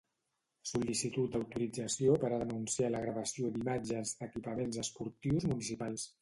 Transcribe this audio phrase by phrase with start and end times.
[0.69, 6.09] Sol·licitud d'autorització per a denunciar la gravació d'imatges d'equipaments esportius municipals.